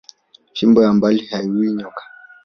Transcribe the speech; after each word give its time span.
Fimbo 0.53 0.83
ya 0.83 0.91
mbali 0.93 1.25
hayiuwi 1.31 1.71
nyoka 1.73 2.03